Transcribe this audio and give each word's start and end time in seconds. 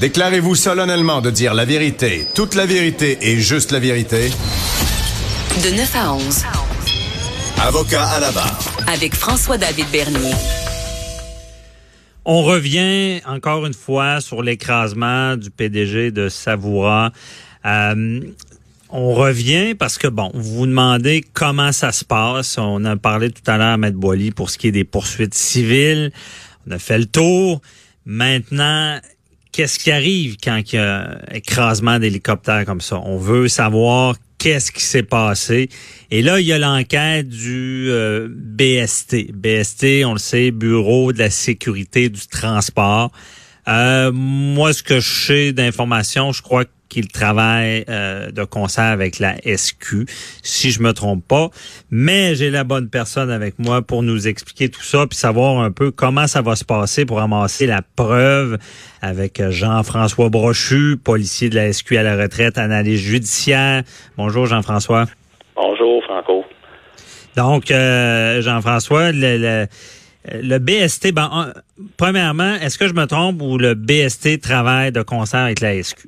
Déclarez-vous 0.00 0.54
solennellement 0.54 1.22
de 1.22 1.30
dire 1.30 1.54
la 1.54 1.64
vérité, 1.64 2.26
toute 2.34 2.54
la 2.54 2.66
vérité 2.66 3.16
et 3.22 3.38
juste 3.38 3.72
la 3.72 3.78
vérité. 3.78 4.30
De 5.64 5.76
9 5.76 5.96
à 5.96 6.12
11. 6.12 6.42
Avocat 7.62 8.04
à 8.04 8.20
la 8.20 8.30
barre. 8.32 8.58
Avec 8.86 9.14
François-David 9.14 9.86
Bernier. 9.90 10.34
On 12.26 12.42
revient 12.42 13.20
encore 13.26 13.64
une 13.64 13.74
fois 13.74 14.20
sur 14.20 14.42
l'écrasement 14.42 15.36
du 15.36 15.50
PDG 15.50 16.10
de 16.10 16.28
Savoura. 16.28 17.12
Euh, 17.64 18.20
on 18.90 19.14
revient 19.14 19.74
parce 19.74 19.98
que, 19.98 20.08
bon, 20.08 20.30
vous 20.34 20.54
vous 20.54 20.66
demandez 20.66 21.24
comment 21.32 21.72
ça 21.72 21.92
se 21.92 22.04
passe. 22.04 22.58
On 22.58 22.84
a 22.84 22.96
parlé 22.96 23.30
tout 23.30 23.42
à 23.50 23.56
l'heure 23.56 23.68
à 23.68 23.76
Maître 23.76 23.96
Boily 23.96 24.30
pour 24.30 24.50
ce 24.50 24.58
qui 24.58 24.68
est 24.68 24.72
des 24.72 24.84
poursuites 24.84 25.34
civiles. 25.34 26.12
On 26.68 26.72
a 26.72 26.78
fait 26.78 26.98
le 26.98 27.06
tour. 27.06 27.60
Maintenant, 28.06 29.00
qu'est-ce 29.52 29.78
qui 29.78 29.90
arrive 29.90 30.36
quand 30.42 30.60
il 30.72 30.76
y 30.76 30.78
a 30.78 31.18
écrasement 31.32 31.98
d'hélicoptère 31.98 32.64
comme 32.64 32.80
ça? 32.80 33.00
On 33.04 33.18
veut 33.18 33.48
savoir 33.48 34.16
qu'est-ce 34.38 34.72
qui 34.72 34.82
s'est 34.82 35.02
passé. 35.02 35.70
Et 36.10 36.20
là, 36.20 36.38
il 36.38 36.46
y 36.46 36.52
a 36.52 36.58
l'enquête 36.58 37.28
du 37.28 37.86
euh, 37.88 38.28
BST. 38.30 39.32
BST, 39.32 40.04
on 40.04 40.12
le 40.12 40.18
sait, 40.18 40.50
Bureau 40.50 41.12
de 41.12 41.18
la 41.18 41.30
sécurité 41.30 42.10
du 42.10 42.26
transport. 42.26 43.10
Euh, 43.68 44.12
moi, 44.12 44.74
ce 44.74 44.82
que 44.82 45.00
je 45.00 45.26
sais 45.26 45.52
d'informations, 45.52 46.32
je 46.32 46.42
crois 46.42 46.66
qu'il 46.88 47.08
travaille 47.08 47.84
euh, 47.88 48.30
de 48.30 48.44
concert 48.44 48.84
avec 48.84 49.18
la 49.18 49.36
SQ, 49.44 50.06
si 50.42 50.70
je 50.70 50.82
me 50.82 50.92
trompe 50.92 51.26
pas. 51.26 51.50
Mais 51.90 52.34
j'ai 52.34 52.50
la 52.50 52.64
bonne 52.64 52.88
personne 52.88 53.30
avec 53.30 53.58
moi 53.58 53.82
pour 53.82 54.02
nous 54.02 54.28
expliquer 54.28 54.68
tout 54.68 54.82
ça, 54.82 55.06
puis 55.06 55.18
savoir 55.18 55.60
un 55.60 55.70
peu 55.70 55.90
comment 55.90 56.26
ça 56.26 56.42
va 56.42 56.56
se 56.56 56.64
passer 56.64 57.04
pour 57.04 57.20
amasser 57.20 57.66
la 57.66 57.82
preuve 57.96 58.58
avec 59.02 59.42
Jean-François 59.50 60.28
Brochu, 60.28 60.96
policier 61.02 61.48
de 61.48 61.56
la 61.56 61.72
SQ 61.72 61.92
à 61.96 62.02
la 62.02 62.16
retraite, 62.16 62.58
analyse 62.58 63.00
judiciaire. 63.00 63.82
Bonjour 64.16 64.46
Jean-François. 64.46 65.06
Bonjour 65.56 66.02
Franco. 66.04 66.44
Donc, 67.36 67.70
euh, 67.70 68.40
Jean-François, 68.40 69.10
le, 69.12 69.38
le 69.38 69.66
le 70.32 70.58
BST, 70.58 71.12
ben, 71.12 71.52
premièrement, 71.96 72.54
est-ce 72.54 72.78
que 72.78 72.88
je 72.88 72.94
me 72.94 73.06
trompe 73.06 73.42
ou 73.42 73.58
le 73.58 73.74
BST 73.74 74.40
travaille 74.40 74.90
de 74.90 75.02
concert 75.02 75.40
avec 75.40 75.60
la 75.60 75.82
SQ? 75.82 76.06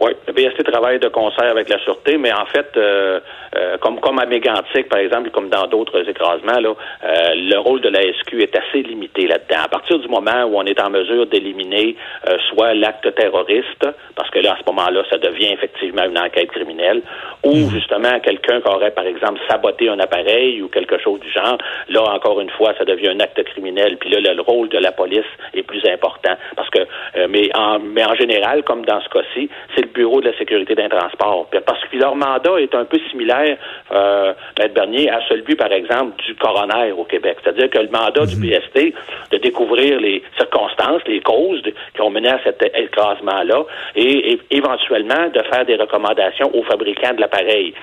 Oui, 0.00 0.12
le 0.26 0.32
BST 0.32 0.64
travaille 0.64 0.98
de 0.98 1.08
concert 1.08 1.50
avec 1.50 1.68
la 1.68 1.78
Sûreté, 1.78 2.18
mais 2.18 2.32
en 2.32 2.46
fait, 2.46 2.66
euh, 2.76 3.20
euh, 3.56 3.76
comme, 3.78 4.00
comme 4.00 4.18
à 4.18 4.26
Mégantic, 4.26 4.88
par 4.88 4.98
exemple, 4.98 5.30
comme 5.30 5.48
dans 5.48 5.66
d'autres 5.66 6.08
écrasements, 6.08 6.60
là, 6.60 6.74
euh, 7.04 7.34
le 7.34 7.58
rôle 7.58 7.80
de 7.80 7.88
la 7.88 8.00
SQ 8.00 8.42
est 8.42 8.56
assez 8.56 8.82
limité 8.82 9.26
là-dedans. 9.26 9.62
À 9.64 9.68
partir 9.68 9.98
du 9.98 10.08
moment 10.08 10.44
où 10.44 10.56
on 10.56 10.64
est 10.64 10.80
en 10.80 10.90
mesure 10.90 11.26
d'éliminer 11.26 11.96
euh, 12.28 12.36
soit 12.50 12.74
l'acte 12.74 13.14
terroriste, 13.14 13.86
parce 14.16 14.30
que 14.30 14.40
là, 14.40 14.54
à 14.54 14.56
ce 14.58 14.72
moment-là, 14.72 15.02
ça 15.10 15.18
devient 15.18 15.52
effectivement 15.52 16.04
une 16.04 16.18
enquête 16.18 16.50
criminelle, 16.50 17.02
ou 17.44 17.70
justement 17.70 18.18
quelqu'un 18.20 18.60
qui 18.60 18.68
aurait, 18.68 18.90
par 18.90 19.06
exemple, 19.06 19.40
saboté 19.48 19.88
un 19.88 20.00
appareil 20.00 20.62
ou 20.62 20.68
quelque 20.68 20.98
chose 20.98 21.20
du 21.20 21.30
genre, 21.30 21.58
là, 21.88 22.02
encore 22.02 22.40
une 22.40 22.50
fois, 22.50 22.74
ça 22.78 22.84
devient 22.84 23.10
un 23.10 23.20
acte 23.20 23.42
criminel, 23.44 23.98
puis 23.98 24.10
là, 24.10 24.20
le, 24.20 24.34
le 24.34 24.42
rôle 24.42 24.68
de 24.68 24.78
la 24.78 24.92
police 24.92 25.24
est 25.54 25.62
plus 25.62 25.84
important, 25.86 26.34
parce 26.56 26.70
que, 26.70 26.80
mais, 27.28 27.50
en, 27.54 27.78
mais 27.78 28.04
en 28.04 28.14
général, 28.14 28.62
comme 28.64 28.84
dans 28.84 29.00
ce 29.00 29.08
cas-ci, 29.08 29.48
c'est 29.74 29.82
le 29.82 29.88
Bureau 29.88 30.20
de 30.20 30.30
la 30.30 30.38
sécurité 30.38 30.74
d'un 30.74 30.88
transport, 30.88 31.46
parce 31.66 31.80
que 31.84 31.96
leur 31.96 32.16
mandat 32.16 32.60
est 32.60 32.74
un 32.74 32.84
peu 32.84 32.98
similaire, 33.10 33.43
euh, 33.92 34.32
Maître 34.58 34.74
Bernier, 34.74 35.10
à 35.10 35.20
celui, 35.28 35.54
par 35.56 35.72
exemple, 35.72 36.22
du 36.24 36.34
coroner 36.34 36.92
au 36.92 37.04
Québec. 37.04 37.38
C'est-à-dire 37.42 37.70
que 37.70 37.78
le 37.78 37.88
mandat 37.88 38.26
du 38.26 38.36
BST 38.36 38.94
de 39.30 39.38
découvrir 39.38 40.00
les 40.00 40.22
circonstances, 40.36 41.02
les 41.06 41.20
causes 41.20 41.62
de, 41.62 41.72
qui 41.94 42.00
ont 42.00 42.10
mené 42.10 42.28
à 42.28 42.40
cet 42.44 42.62
écrasement-là, 42.62 43.64
et, 43.96 44.32
et, 44.32 44.40
éventuellement 44.50 45.28
de 45.32 45.42
faire 45.50 45.64
des 45.64 45.76
recommandations 45.76 46.50
aux 46.54 46.62
fabricants 46.62 47.14
de 47.14 47.20
l'appareil. 47.20 47.74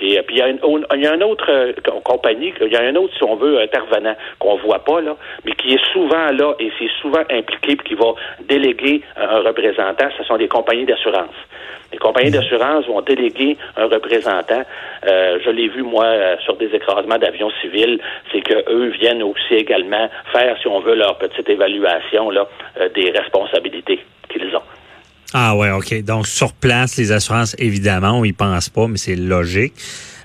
Puis, 0.00 0.18
puis 0.26 0.36
il 0.36 0.38
y 0.38 0.42
a 0.42 0.48
une, 0.48 1.22
autre 1.24 1.50
euh, 1.50 1.72
compagnie, 2.02 2.54
il 2.58 2.72
y 2.72 2.76
a 2.76 2.80
un 2.80 2.96
autre, 2.96 3.14
si 3.18 3.22
on 3.22 3.36
veut, 3.36 3.60
intervenant 3.60 4.16
qu'on 4.38 4.56
voit 4.56 4.78
pas 4.78 5.02
là, 5.02 5.14
mais 5.44 5.52
qui 5.52 5.74
est 5.74 5.92
souvent 5.92 6.32
là 6.32 6.54
et 6.58 6.72
c'est 6.78 6.88
souvent 7.02 7.20
impliqué 7.30 7.76
puis 7.76 7.88
qui 7.88 7.94
va 7.94 8.14
déléguer 8.48 9.02
un 9.18 9.40
représentant. 9.40 10.08
Ce 10.16 10.24
sont 10.24 10.38
des 10.38 10.48
compagnies 10.48 10.86
d'assurance. 10.86 11.36
Les 11.92 11.98
compagnies 11.98 12.30
d'assurance 12.30 12.86
vont 12.86 13.02
déléguer 13.02 13.58
un 13.76 13.88
représentant. 13.88 14.62
Euh, 15.06 15.38
je 15.44 15.50
l'ai 15.50 15.68
vu 15.68 15.82
moi 15.82 16.06
euh, 16.06 16.36
sur 16.46 16.56
des 16.56 16.74
écrasements 16.74 17.18
d'avions 17.18 17.50
civils, 17.60 18.00
c'est 18.32 18.40
que 18.40 18.70
eux 18.72 18.86
viennent 18.98 19.22
aussi 19.22 19.54
également 19.54 20.08
faire, 20.32 20.56
si 20.62 20.66
on 20.66 20.80
veut, 20.80 20.94
leur 20.94 21.18
petite 21.18 21.46
évaluation 21.50 22.30
là 22.30 22.48
euh, 22.80 22.88
des 22.94 23.10
responsabilités 23.10 24.00
qu'ils 24.30 24.56
ont. 24.56 24.62
Ah 25.32 25.56
ouais, 25.56 25.70
ok. 25.70 26.02
Donc 26.02 26.26
sur 26.26 26.52
place, 26.52 26.96
les 26.96 27.12
assurances, 27.12 27.54
évidemment, 27.58 28.18
on 28.18 28.24
y 28.24 28.32
pense 28.32 28.68
pas, 28.68 28.88
mais 28.88 28.98
c'est 28.98 29.16
logique. 29.16 29.74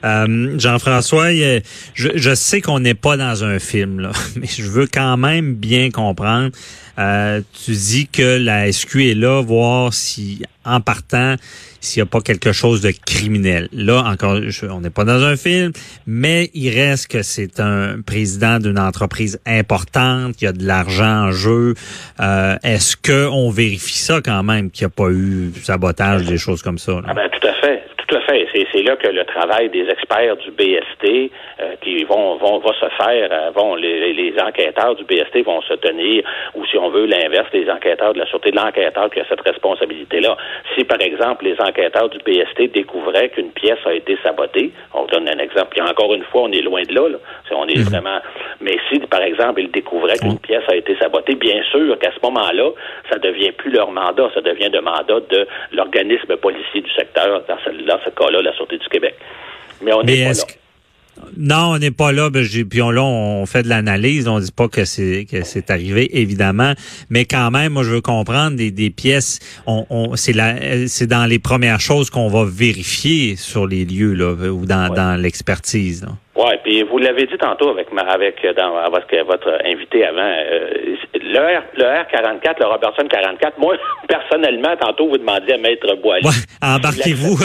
Euh, 0.04 0.58
Jean-François, 0.60 1.32
je, 1.34 1.62
je, 1.94 2.36
sais 2.36 2.62
qu'on 2.62 2.80
n'est 2.80 2.94
pas 2.94 3.18
dans 3.18 3.44
un 3.44 3.58
film, 3.60 4.12
mais 4.36 4.48
je 4.48 4.64
veux 4.64 4.88
quand 4.88 5.18
même 5.18 5.56
bien 5.56 5.90
comprendre. 5.90 6.52
Euh, 6.98 7.42
tu 7.66 7.72
dis 7.72 8.08
que 8.08 8.38
la 8.38 8.72
SQ 8.72 9.12
est 9.12 9.16
là, 9.16 9.42
voir 9.42 9.94
si, 9.94 10.44
en 10.64 10.80
partant, 10.82 11.36
s'il 11.82 12.02
n'y 12.02 12.08
a 12.08 12.10
pas 12.10 12.22
quelque 12.22 12.52
chose 12.52 12.82
de 12.82 12.92
criminel. 12.92 13.70
Là, 13.74 14.04
encore, 14.06 14.40
je, 14.48 14.66
on 14.66 14.82
n'est 14.82 14.90
pas 14.90 15.04
dans 15.04 15.24
un 15.24 15.36
film, 15.36 15.72
mais 16.08 16.50
il 16.54 16.70
reste 16.70 17.08
que 17.08 17.22
c'est 17.22 17.60
un 17.60 18.02
président 18.02 18.60
d'une 18.60 18.80
entreprise 18.80 19.40
importante, 19.46 20.36
qu'il 20.36 20.46
y 20.46 20.50
a 20.50 20.54
de 20.54 20.66
l'argent 20.66 21.28
en 21.28 21.32
jeu. 21.32 21.76
Euh, 22.20 22.56
Est-ce 22.64 22.96
qu'on 22.98 23.50
vérifie 23.50 23.98
ça 23.98 24.22
quand 24.24 24.44
même, 24.44 24.72
qu'il 24.72 24.86
n'y 24.86 24.92
a 24.92 24.96
pas 24.96 25.10
eu 25.12 25.52
sabotage, 25.64 26.26
des 26.26 26.38
choses 26.38 26.62
comme 26.62 26.78
ça? 26.78 26.94
Là? 26.94 27.04
Ah 27.08 27.14
ben, 27.14 27.30
tout 27.30 27.48
à 27.48 27.54
fait. 27.62 27.84
Tout 28.08 28.18
à 28.18 28.22
fait. 28.22 28.48
C'est 28.72 28.84
là 28.84 28.96
que 28.96 29.08
le 29.08 29.26
travail 29.26 29.70
des 29.70 29.90
experts 29.90 30.38
du 30.38 30.52
BST 30.52 31.32
euh, 31.60 31.76
qui 31.82 32.04
vont, 32.04 32.36
vont 32.38 32.60
va 32.60 32.72
se 32.74 32.86
faire, 33.04 33.30
euh, 33.32 33.52
vont 33.56 33.76
les, 33.76 34.14
les, 34.14 34.34
enquêteurs 34.40 34.96
du 34.96 35.04
BST 35.06 35.44
vont 35.44 35.62
se 35.62 35.74
tenir, 35.76 36.24
ou 36.54 36.66
si 36.68 36.78
on 36.78 36.90
veut 36.90 37.06
l'inverse, 37.06 37.48
les 37.54 37.70
enquêteurs 37.70 38.14
de 38.14 38.20
la 38.20 38.28
sûreté 38.28 38.52
de 38.52 38.58
l'enquêteur 38.58 39.10
qui 39.10 39.20
a 39.20 39.26
cette 39.28 39.42
responsabilité-là. 39.42 40.38
Si 40.76 40.84
par 40.84 41.02
exemple 41.02 41.46
les 41.46 41.60
enquêteurs 41.60 42.10
du 42.10 42.20
BST 42.20 42.74
découvraient 42.74 43.30
qu'une 43.30 43.52
pièce 43.52 43.80
a 43.86 43.94
été 43.94 44.18
sabotée, 44.22 44.72
on 44.94 45.06
donne 45.06 45.28
un 45.28 45.40
exemple. 45.40 45.78
Et 45.80 45.82
encore 45.82 46.14
une 46.14 46.24
fois, 46.24 46.44
on 46.44 46.52
est 46.52 46.62
loin 46.62 46.84
de 46.84 46.94
là. 46.94 47.10
là. 47.10 47.18
On 47.52 47.68
est 47.68 47.82
vraiment. 47.90 48.20
Mais 48.66 48.78
si 48.90 49.00
par 49.00 49.22
exemple 49.22 49.62
ils 49.62 49.72
découvraient 49.72 50.18
qu'une 50.18 50.40
pièce 50.40 50.64
a 50.68 50.76
été 50.76 50.98
sabotée, 50.98 51.36
bien 51.36 51.62
sûr 51.72 51.98
qu'à 52.00 52.12
ce 52.12 52.20
moment-là, 52.24 52.72
ça 53.12 53.20
devient 53.20 53.52
plus 53.52 53.72
leur 53.72 53.92
mandat, 53.92 54.30
ça 54.34 54.42
devient 54.42 54.70
le 54.74 54.82
mandat 54.82 55.20
de 55.30 55.48
l'organisme 55.72 56.36
policier 56.38 56.82
du 56.82 56.92
secteur 56.94 57.44
dans 57.48 57.58
ce, 57.64 58.10
cas-là, 58.10 58.42
la 58.42 58.54
Sûreté 58.54 58.78
du 58.80 58.88
Québec. 58.90 59.16
Mais 59.84 59.94
on 59.94 60.02
n'est 60.02 60.26
pas 60.26 60.32
là. 60.32 60.44
Non, 61.38 61.74
on 61.74 61.78
n'est 61.78 61.92
pas 61.92 62.12
là. 62.12 62.30
Ben, 62.30 62.44
puis 62.70 62.82
on, 62.82 62.92
là, 62.92 63.04
on 63.04 63.46
fait 63.46 63.64
de 63.64 63.70
l'analyse. 63.70 64.28
On 64.28 64.40
dit 64.40 64.52
pas 64.52 64.68
que 64.68 64.84
c'est 64.84 65.26
que 65.30 65.44
c'est 65.44 65.70
arrivé, 65.72 66.20
évidemment. 66.20 66.74
Mais 67.10 67.26
quand 67.26 67.52
même, 67.52 67.74
moi, 67.74 67.84
je 67.84 67.92
veux 67.92 68.02
comprendre 68.02 68.58
des, 68.58 68.72
des 68.72 68.90
pièces. 68.90 69.40
On, 69.66 69.86
on 69.90 70.16
c'est 70.16 70.34
la, 70.34 70.88
c'est 70.88 71.08
dans 71.08 71.26
les 71.26 71.40
premières 71.40 71.80
choses 71.80 72.10
qu'on 72.10 72.28
va 72.28 72.44
vérifier 72.46 73.36
sur 73.38 73.66
les 73.68 73.86
lieux 73.86 74.14
là, 74.14 74.34
ou 74.52 74.66
dans, 74.66 74.90
Ouais. 74.90 74.96
dans 74.96 75.22
l'expertise. 75.22 76.06
Oui, 76.36 76.52
puis 76.64 76.84
vous 76.84 76.98
l'avez 76.98 77.28
dit 77.28 77.38
tantôt 77.38 77.70
avec 77.70 77.94
ma, 77.94 78.02
avec 78.02 78.46
dans 78.58 78.76
avec 78.78 79.06
votre 79.26 79.58
invité 79.66 80.06
avant, 80.06 80.20
euh, 80.22 80.96
le, 81.14 81.40
R, 81.40 81.64
le 81.78 81.84
R44, 81.84 82.60
le 82.60 82.66
Robertson 82.66 83.08
44, 83.08 83.58
moi, 83.58 83.76
personnellement, 84.08 84.76
tantôt, 84.78 85.08
vous 85.08 85.18
demandiez 85.18 85.54
à 85.54 85.58
Maître 85.58 85.96
Boily. 85.96 86.26
Ouais, 86.26 86.34
embarquez-vous. 86.62 87.38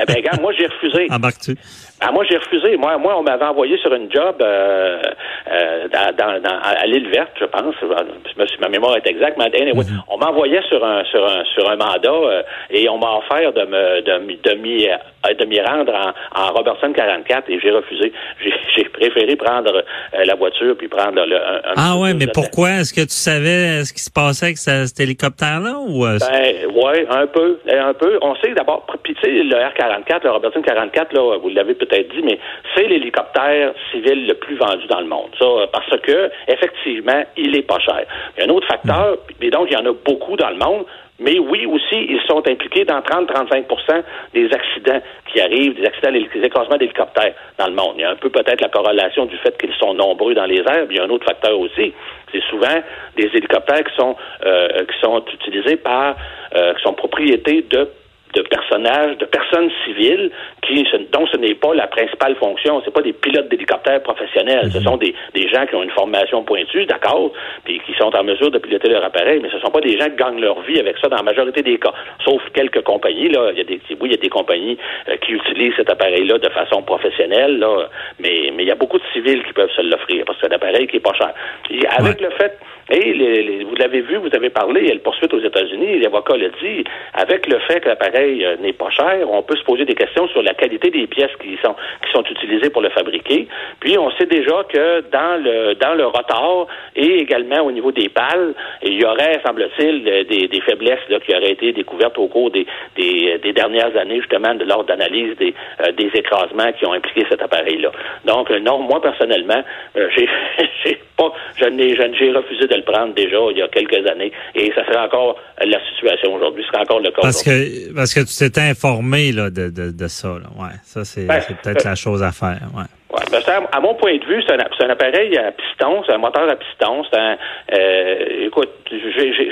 Eh 0.00 0.04
bien, 0.06 0.14
regarde, 0.16 0.40
moi, 0.40 0.52
j'ai 0.56 0.66
refusé. 0.66 1.08
Embarques-tu? 1.10 1.56
Ah, 2.00 2.12
moi, 2.12 2.24
j'ai 2.30 2.36
refusé. 2.36 2.76
Moi, 2.76 2.96
moi, 2.98 3.16
on 3.18 3.24
m'avait 3.24 3.44
envoyé 3.44 3.76
sur 3.78 3.92
une 3.92 4.08
job 4.12 4.36
euh, 4.40 5.02
euh, 5.50 5.88
dans, 6.16 6.40
dans, 6.40 6.58
à 6.62 6.86
l'île 6.86 7.08
verte, 7.10 7.32
je 7.40 7.44
pense. 7.46 7.74
Si 7.80 8.60
ma 8.60 8.68
mémoire 8.68 8.96
est 8.96 9.06
exacte, 9.08 9.36
mais 9.36 9.46
anyway, 9.46 9.78
Mhm. 9.84 10.02
on 10.08 10.16
m'a 10.16 10.26
envoyé 10.28 10.60
sur 10.68 10.84
un 10.84 11.02
sur 11.06 11.26
un 11.26 11.42
sur 11.54 11.68
un 11.68 11.74
mandat 11.74 12.08
euh, 12.08 12.42
et 12.70 12.88
on 12.88 12.98
m'a 12.98 13.16
offert 13.18 13.52
de 13.52 13.62
me 13.64 14.00
de, 14.02 14.48
de 14.48 14.54
m'y 14.60 14.88
euh, 14.88 14.94
de 15.38 15.44
m'y 15.44 15.60
rendre 15.60 15.92
en, 15.94 16.40
en 16.40 16.52
Robertson 16.52 16.92
44 16.92 17.50
et 17.50 17.58
j'ai 17.60 17.70
refusé. 17.70 18.12
J'ai 18.76 18.84
préféré 18.84 19.34
prendre 19.36 19.72
euh, 20.14 20.24
la 20.24 20.34
voiture 20.36 20.76
puis 20.76 20.86
prendre 20.88 21.24
le, 21.24 21.36
un, 21.36 21.56
un 21.64 21.74
Ah 21.76 21.96
ouais, 21.98 22.14
mais 22.14 22.26
pourquoi? 22.32 22.70
Est-ce 22.80 22.92
que 22.94 23.00
tu 23.00 23.08
savais 23.14 23.84
ce 23.84 23.92
qui 23.92 24.00
se 24.00 24.10
passait 24.10 24.46
avec 24.46 24.58
ce- 24.58 24.86
cet 24.86 25.00
hélicoptère-là? 25.00 25.78
ou 25.86 26.06
euh, 26.06 26.18
Ben, 26.20 26.66
ouais, 26.72 27.06
un 27.10 27.26
peu, 27.26 27.58
un 27.68 27.94
peu. 27.94 28.18
On 28.22 28.36
sait 28.36 28.52
d'abord, 28.54 28.86
puis 29.02 29.14
tu 29.14 29.20
sais, 29.22 29.30
le 29.42 29.56
R-44, 29.56 30.22
le 30.24 30.30
Robertson 30.30 30.62
44, 30.62 31.12
là, 31.12 31.38
vous 31.38 31.48
l'avez 31.48 31.74
peut-être 31.74 32.14
dit, 32.14 32.22
mais 32.22 32.38
c'est 32.76 32.86
l'hélicoptère 32.86 33.72
civil 33.90 34.26
le 34.26 34.34
plus 34.34 34.56
vendu 34.56 34.86
dans 34.88 35.00
le 35.00 35.06
monde. 35.06 35.30
Ça, 35.38 35.44
euh, 35.44 35.66
parce 35.72 35.90
que, 36.00 36.30
effectivement, 36.46 37.24
il 37.36 37.56
est 37.56 37.62
pas 37.62 37.78
cher. 37.80 38.02
Il 38.36 38.44
y 38.44 38.46
a 38.46 38.50
un 38.50 38.54
autre 38.54 38.66
facteur, 38.68 39.16
et 39.40 39.50
donc 39.50 39.68
il 39.70 39.74
y 39.74 39.76
en 39.76 39.86
a 39.86 39.92
beaucoup 40.04 40.36
dans 40.36 40.50
le 40.50 40.56
monde, 40.56 40.84
mais 41.20 41.38
oui, 41.38 41.66
aussi, 41.66 41.96
ils 41.96 42.20
sont 42.28 42.46
impliqués 42.48 42.84
dans 42.84 43.00
30-35% 43.00 44.02
des 44.34 44.46
accidents 44.52 45.00
qui 45.32 45.40
arrivent, 45.40 45.74
des 45.74 45.86
accidents, 45.86 46.12
des 46.12 46.44
écrasements 46.44 46.76
d'hélicoptères 46.76 47.34
dans 47.58 47.66
le 47.66 47.74
monde. 47.74 47.94
Il 47.96 48.02
y 48.02 48.04
a 48.04 48.10
un 48.10 48.16
peu 48.16 48.30
peut-être 48.30 48.60
la 48.60 48.68
corrélation 48.68 49.26
du 49.26 49.36
fait 49.38 49.56
qu'ils 49.58 49.74
sont 49.74 49.94
nombreux 49.94 50.34
dans 50.34 50.46
les 50.46 50.60
airs, 50.60 50.86
mais 50.88 50.94
il 50.94 50.96
y 50.96 51.00
a 51.00 51.04
un 51.04 51.10
autre 51.10 51.26
facteur 51.26 51.58
aussi. 51.58 51.92
C'est 52.32 52.42
souvent 52.44 52.82
des 53.16 53.24
hélicoptères 53.24 53.82
qui 53.84 53.96
sont 53.96 54.14
euh, 54.44 54.68
qui 54.84 55.00
sont 55.00 55.24
utilisés 55.34 55.76
par 55.76 56.14
euh, 56.54 56.74
qui 56.74 56.82
sont 56.82 56.94
propriétés 56.94 57.62
de 57.62 57.88
de 58.34 58.42
personnages, 58.42 59.16
de 59.18 59.24
personnes 59.24 59.70
civiles 59.84 60.30
qui 60.62 60.84
dont 61.12 61.26
ce 61.26 61.36
n'est 61.38 61.54
pas 61.54 61.74
la 61.74 61.86
principale 61.86 62.34
fonction, 62.36 62.82
c'est 62.84 62.92
pas 62.92 63.00
des 63.02 63.12
pilotes 63.12 63.48
d'hélicoptères 63.48 64.02
professionnels, 64.02 64.70
ce 64.70 64.80
sont 64.80 64.96
des, 64.96 65.14
des 65.34 65.48
gens 65.48 65.64
qui 65.66 65.74
ont 65.74 65.82
une 65.82 65.90
formation 65.90 66.42
pointue, 66.44 66.84
d'accord, 66.86 67.32
puis 67.64 67.80
qui 67.86 67.94
sont 67.94 68.14
en 68.14 68.22
mesure 68.24 68.50
de 68.50 68.58
piloter 68.58 68.88
leur 68.88 69.04
appareil, 69.04 69.40
mais 69.42 69.48
ce 69.50 69.58
sont 69.60 69.70
pas 69.70 69.80
des 69.80 69.98
gens 69.98 70.06
qui 70.10 70.16
gagnent 70.16 70.40
leur 70.40 70.60
vie 70.62 70.78
avec 70.78 70.96
ça 70.98 71.08
dans 71.08 71.16
la 71.16 71.22
majorité 71.22 71.62
des 71.62 71.78
cas, 71.78 71.92
sauf 72.24 72.42
quelques 72.54 72.82
compagnies 72.82 73.28
là, 73.30 73.50
il 73.52 73.58
y 73.58 73.60
a 73.60 73.64
des 73.64 73.80
oui, 74.00 74.08
il 74.08 74.12
y 74.12 74.14
a 74.14 74.18
des 74.20 74.28
compagnies 74.28 74.76
euh, 75.08 75.16
qui 75.16 75.32
utilisent 75.32 75.74
cet 75.76 75.90
appareil-là 75.90 76.38
de 76.38 76.48
façon 76.50 76.82
professionnelle 76.82 77.58
là, 77.58 77.88
mais 78.20 78.50
mais 78.54 78.64
il 78.64 78.68
y 78.68 78.72
a 78.72 78.74
beaucoup 78.76 78.98
de 78.98 79.04
civils 79.12 79.42
qui 79.44 79.52
peuvent 79.52 79.70
se 79.74 79.80
l'offrir 79.82 80.24
parce 80.26 80.38
que 80.38 80.46
c'est 80.46 80.52
un 80.52 80.56
appareil 80.56 80.86
qui 80.86 80.96
est 80.96 81.00
pas 81.00 81.14
cher. 81.14 81.32
Et 81.70 81.80
avec 81.86 82.20
le 82.20 82.30
fait 82.30 82.58
et 82.90 83.12
les, 83.12 83.42
les- 83.42 83.64
vous 83.64 83.74
l'avez 83.76 84.00
vu, 84.00 84.16
vous 84.16 84.34
avez 84.34 84.48
parlé, 84.48 84.80
il 84.80 84.88
y 84.88 84.90
a 84.90 84.94
le 84.94 85.00
poursuite 85.00 85.32
aux 85.34 85.40
États-Unis, 85.40 85.98
l'avocat 86.00 86.38
l'a 86.38 86.48
dit, 86.62 86.84
avec 87.12 87.46
le 87.46 87.58
fait 87.66 87.80
que 87.80 87.88
l'appareil 87.90 88.17
euh, 88.44 88.56
n'est 88.60 88.72
pas 88.72 88.90
cher, 88.90 89.30
on 89.30 89.42
peut 89.42 89.56
se 89.56 89.64
poser 89.64 89.84
des 89.84 89.94
questions 89.94 90.28
sur 90.28 90.42
la 90.42 90.54
qualité 90.54 90.90
des 90.90 91.06
pièces 91.06 91.30
qui 91.40 91.58
sont 91.64 91.74
qui 92.04 92.10
sont 92.12 92.24
utilisées 92.30 92.70
pour 92.70 92.82
le 92.82 92.90
fabriquer. 92.90 93.48
Puis 93.80 93.96
on 93.98 94.10
sait 94.12 94.26
déjà 94.26 94.64
que 94.72 95.00
dans 95.10 95.42
le 95.42 95.74
dans 95.74 95.94
le 95.94 96.06
rotor 96.06 96.66
et 96.96 97.18
également 97.18 97.60
au 97.64 97.70
niveau 97.72 97.92
des 97.92 98.08
pales, 98.08 98.54
il 98.82 99.00
y 99.00 99.04
aurait, 99.04 99.40
semble-t-il, 99.46 100.04
des, 100.04 100.48
des 100.48 100.60
faiblesses 100.62 101.06
là, 101.08 101.18
qui 101.20 101.34
auraient 101.34 101.52
été 101.52 101.72
découvertes 101.72 102.18
au 102.18 102.28
cours 102.28 102.50
des, 102.50 102.66
des, 102.96 103.38
des 103.42 103.52
dernières 103.52 103.96
années, 103.96 104.16
justement, 104.20 104.54
de 104.54 104.64
lors 104.64 104.84
d'analyse 104.84 105.36
des, 105.38 105.54
euh, 105.80 105.92
des 105.92 106.10
écrasements 106.14 106.72
qui 106.78 106.86
ont 106.86 106.92
impliqué 106.92 107.24
cet 107.30 107.42
appareil-là. 107.42 107.90
Donc, 108.24 108.50
euh, 108.50 108.58
non, 108.60 108.78
moi, 108.78 109.00
personnellement, 109.00 109.62
euh, 109.96 110.08
j'ai 110.16 110.28
j'ai 110.84 110.98
pas, 111.16 111.32
je 111.56 111.66
n'ai, 111.66 111.94
je- 111.96 112.14
j'ai 112.18 112.30
refusé 112.32 112.66
de 112.66 112.74
le 112.74 112.82
prendre 112.82 113.14
déjà 113.14 113.38
il 113.50 113.58
y 113.58 113.62
a 113.62 113.68
quelques 113.68 114.06
années, 114.06 114.32
et 114.54 114.72
ça 114.74 114.84
serait 114.86 114.98
encore 115.04 115.36
la 115.64 115.78
situation 115.90 116.34
aujourd'hui, 116.34 116.62
ce 116.64 116.68
serait 116.68 116.82
encore 116.82 117.00
le 117.00 117.10
cas 117.10 117.22
Parce 117.22 117.42
aujourd'hui. 117.46 117.88
que 117.90 117.94
parce 117.94 118.07
que 118.14 118.20
tu 118.20 118.36
t'étais 118.36 118.68
informé 118.68 119.32
là, 119.32 119.50
de, 119.50 119.70
de, 119.70 119.90
de 119.90 120.08
ça. 120.08 120.28
Là. 120.28 120.48
Ouais, 120.56 120.74
ça, 120.84 121.04
c'est 121.04 121.26
Ben, 121.26 121.40
peut-être 121.62 121.86
euh, 121.86 121.90
la 121.90 121.94
chose 121.94 122.22
à 122.22 122.32
faire. 122.32 122.60
Ouais. 122.74 122.84
Ouais, 123.10 123.24
ben, 123.30 123.40
à, 123.72 123.80
mon 123.80 123.94
point 123.94 124.18
de 124.18 124.24
vue, 124.26 124.42
c'est 124.46 124.52
un, 124.52 124.58
un 124.58 124.90
appareil 124.90 125.36
à 125.38 125.50
piston, 125.52 126.02
c'est 126.06 126.12
un 126.12 126.18
moteur 126.18 126.48
à 126.48 126.56
piston. 126.56 127.02
C'est 127.10 127.18
un, 127.18 127.38
euh, 127.72 128.46
écoute, 128.46 128.68
j'ai, 128.90 129.50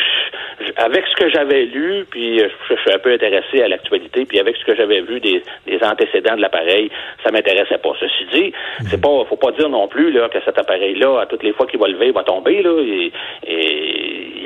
avec 0.77 1.05
ce 1.07 1.17
que 1.17 1.31
j'avais 1.31 1.65
lu, 1.65 2.05
puis 2.11 2.41
euh, 2.41 2.49
je, 2.69 2.75
je 2.75 2.81
suis 2.81 2.93
un 2.93 2.99
peu 2.99 3.13
intéressé 3.13 3.63
à 3.63 3.69
l'actualité, 3.69 4.27
puis 4.27 4.39
avec 4.39 4.57
ce 4.57 4.65
que 4.65 4.77
j'avais 4.77 5.01
vu 5.01 5.21
des, 5.21 5.43
des 5.67 5.83
antécédents 5.83 6.37
de 6.37 6.43
l'appareil, 6.43 6.91
ça 7.25 7.31
m'intéressait 7.31 7.79
pas. 7.79 7.93
Ceci 7.99 8.27
dit, 8.33 8.53
c'est 8.91 9.01
pas, 9.01 9.25
faut 9.27 9.37
pas 9.37 9.53
dire 9.53 9.71
non 9.71 9.89
plus 9.89 10.13
là 10.13 10.29
que 10.29 10.39
cet 10.45 10.59
appareil-là, 10.59 11.21
à 11.23 11.27
toutes 11.27 11.43
les 11.43 11.53
fois 11.53 11.67
qu'il 11.67 11.81
va 11.81 11.89
lever, 11.89 12.09
il 12.09 12.13
va 12.13 12.25
tomber 12.25 12.63
là. 12.63 12.79
Et, 12.83 13.13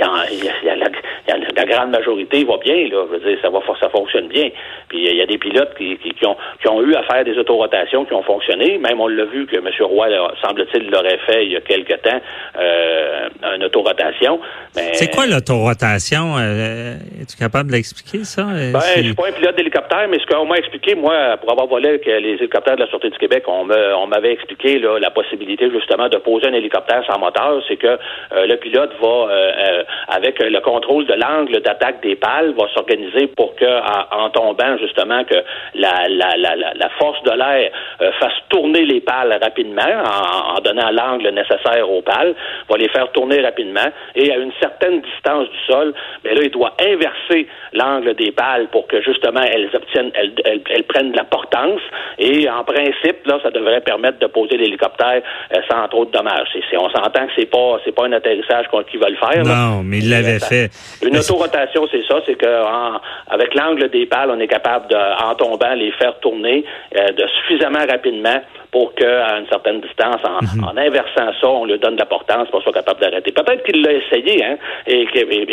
y 0.01 0.03
a, 0.03 0.33
y 0.33 0.49
a- 0.49 0.65
y 0.65 0.69
a 0.71 0.77
la, 0.77 0.87
y 1.29 1.31
a 1.31 1.37
la- 1.37 1.65
grande 1.65 1.91
majorité 1.91 2.43
va 2.45 2.57
bien 2.57 2.89
là. 2.89 3.05
Je 3.09 3.17
veux 3.17 3.21
dire, 3.21 3.39
ça 3.43 3.51
va, 3.51 3.61
ça 3.81 3.89
fonctionne 3.91 4.29
bien. 4.29 4.49
Puis 4.89 4.99
il 5.07 5.17
y 5.17 5.23
a 5.23 5.27
des 5.27 5.39
pilotes 5.39 5.75
qui, 5.77 5.97
qui, 5.99 6.11
qui 6.15 6.27
ont, 6.27 6.37
qui 6.61 6.69
ont 6.69 6.83
eu 6.83 6.95
à 6.95 7.03
faire 7.05 7.25
des 7.25 7.37
autorotations 7.39 8.05
qui 8.05 8.13
ont 8.15 8.23
fonctionné. 8.23 8.79
Même 8.79 9.01
on 9.01 9.07
l'a 9.09 9.25
vu 9.27 9.47
que 9.47 9.57
M. 9.57 9.69
Roy, 9.81 10.09
semble-t-il, 10.43 10.91
l'aurait 10.91 11.19
fait 11.27 11.45
il 11.47 11.53
y 11.53 11.57
a 11.57 11.61
quelque 11.61 11.95
temps, 11.95 12.21
euh, 12.59 13.29
une 13.57 13.65
autorotation. 13.65 14.41
Mais- 14.77 14.95
C'est 14.95 15.11
quoi 15.15 15.27
l'autorotation? 15.27 16.37
Euh, 16.39 16.95
Es-tu 17.21 17.37
capable 17.37 17.69
de 17.71 17.75
l'expliquer, 17.77 18.25
ça? 18.25 18.43
Euh, 18.43 18.73
Ben, 18.73 18.81
je 18.97 19.03
suis 19.03 19.15
pas 19.15 19.29
un 19.29 19.33
pilote 19.33 19.57
d'hélicoptère, 19.57 20.07
mais 20.09 20.19
ce 20.19 20.27
qu'on 20.27 20.47
m'a 20.47 20.57
expliqué, 20.57 20.95
moi, 20.95 21.37
pour 21.41 21.53
avoir 21.53 21.67
volé 21.67 21.89
avec 21.91 22.07
les 22.07 22.35
hélicoptères 22.41 22.77
de 22.77 22.81
la 22.81 22.89
Sûreté 22.89 23.11
du 23.11 23.19
Québec, 23.19 23.45
on 23.47 24.07
m'avait 24.07 24.33
expliqué 24.33 24.79
là, 24.79 24.99
la 24.99 25.11
possibilité 25.11 25.71
justement 25.71 26.09
de 26.09 26.17
poser 26.19 26.49
un 26.49 26.53
hélicoptère 26.55 27.05
sans 27.07 27.19
moteur, 27.19 27.63
c'est 27.69 27.77
que 27.77 27.87
euh, 27.87 28.47
le 28.47 28.57
pilote 28.57 28.91
va, 29.01 29.07
euh, 29.09 29.29
euh, 29.31 29.83
avec 30.09 30.39
le 30.41 30.61
contrôle 30.61 31.07
de 31.07 31.15
l'angle 31.15 31.61
d'attaque 31.61 32.03
des 32.03 32.17
pales, 32.17 32.53
va 32.59 32.67
s'organiser 32.75 33.27
pour 33.29 33.55
que, 33.57 33.65
en, 33.65 34.31
tombant 34.31 34.77
justement, 34.79 35.25
que 35.25 35.37
la, 35.75 36.09
la, 36.09 36.37
la, 36.37 36.57
la, 36.57 36.89
force 36.99 37.23
de 37.23 37.31
l'air 37.31 37.71
euh, 38.03 38.11
fasse 38.21 38.33
tourner 38.49 38.85
les 38.85 39.01
pales 39.01 39.39
rapidement, 39.43 39.83
en, 39.83 40.57
en 40.57 40.61
donnant 40.61 40.91
l'angle 40.91 41.29
nécessaire 41.31 41.89
aux 41.91 42.03
pales, 42.03 42.35
va 42.69 42.77
les 42.77 42.89
faire 42.89 43.11
tourner 43.13 43.41
rapidement, 43.41 43.87
et 44.15 44.33
à 44.33 44.37
une 44.37 44.53
certaine 44.61 45.01
distance 45.01 45.49
du 45.49 45.59
sol, 45.67 45.95
ben 46.25 46.35
là, 46.35 46.41
il 46.43 46.51
doit 46.51 46.73
inverser 46.83 47.47
l'angle 47.73 48.15
des 48.15 48.33
pales 48.33 48.69
pour 48.69 48.87
que 48.87 49.01
justement 49.03 49.41
elles 49.43 49.71
obtiennent, 49.75 50.11
elles, 50.15 50.33
elles, 50.45 50.85
prennent 50.85 51.13
de 51.13 51.17
la 51.17 51.25
portance, 51.25 51.81
et 52.19 52.49
en 52.49 52.65
principe, 52.65 53.27
là, 53.27 53.39
ça 53.43 53.51
devrait 53.51 53.81
permettre 53.81 54.19
de 54.19 54.27
poser 54.27 54.57
l'hélicoptère 54.57 55.23
euh, 55.55 55.61
sans 55.71 55.87
trop 55.89 56.05
de 56.05 56.11
dommages. 56.11 56.49
C'est- 56.53 56.77
on 56.77 56.89
s'entend 56.91 57.27
que 57.27 57.33
c'est 57.37 57.51
pas, 57.51 57.79
c'est 57.85 57.95
pas 57.95 58.07
un 58.07 58.13
atterrissage 58.13 58.67
qu'on- 58.69 58.83
qu'ils 58.83 59.01
veulent 59.01 59.17
faire. 59.17 59.43
là. 59.45 59.80
Non, 59.83 59.89
mais 59.89 59.99
il 59.99 60.11
l'avait 60.11 60.39
fait. 60.39 60.71
Une 61.03 61.17
autorotation, 61.17 61.87
c'est 61.91 62.03
ça, 62.07 62.21
c'est 62.27 62.35
que 62.37 62.47
en- 62.65 63.01
avec 63.29 63.55
l'angle 63.55 63.89
des 63.91 64.07
pales, 64.07 64.31
on 64.31 64.39
est 64.41 64.49
capable 64.49 64.89
de, 64.89 64.97
en 64.97 65.35
tombant, 65.35 65.75
les 65.75 65.91
faire 65.93 66.19
tourner 66.21 66.65
euh, 66.97 67.09
de 67.13 67.27
suffisamment 67.41 67.85
rapidement 67.89 68.41
pour 68.71 68.95
qu'à 68.95 69.39
une 69.39 69.49
certaine 69.49 69.81
distance, 69.81 70.21
en, 70.25 70.39
Mhm. 70.59 70.65
en 70.65 70.77
inversant 70.77 71.33
ça, 71.41 71.49
on 71.49 71.65
lui 71.65 71.77
donne 71.79 71.95
de 71.95 72.01
la 72.01 72.07
portance 72.07 72.49
pour 72.51 72.63
soit 72.63 72.73
capable 72.73 73.01
d'arrêter. 73.01 73.33
Peut-être 73.33 73.65
qu'il 73.65 73.83
l'a 73.83 73.93
essayé, 73.95 74.45
hein, 74.45 74.57
et 74.87 75.09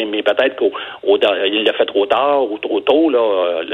mais 0.05 0.21
peut-être 0.23 0.55
qu'il 0.57 1.63
l'a 1.63 1.73
fait 1.73 1.85
trop 1.85 2.05
tard 2.05 2.43
ou 2.51 2.57
trop 2.59 2.79
tôt. 2.81 3.09
Là, 3.09 3.19